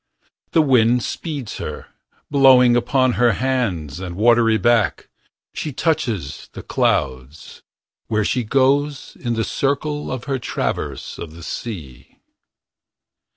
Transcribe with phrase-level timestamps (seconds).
[0.53, 1.89] The wind speeds her.
[2.31, 5.09] Blowing upon her hands And watery back.
[5.53, 7.61] She touches the clouds,
[8.07, 9.15] where she goes.
[9.19, 12.15] In the circle of her traverse of the sea.